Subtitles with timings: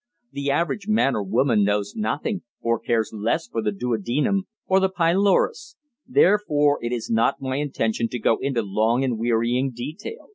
[0.31, 4.89] The average man or woman knows nothing or cares less for the duodenum or the
[4.89, 5.75] pylorus;
[6.07, 10.29] therefore it is not my intention to go into long and wearying detail.